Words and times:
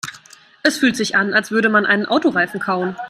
Es 0.63 0.79
fühlt 0.79 0.95
sich 0.97 1.15
an, 1.15 1.35
als 1.35 1.51
würde 1.51 1.69
man 1.69 1.85
einen 1.85 2.07
Autoreifen 2.07 2.59
kauen. 2.59 2.95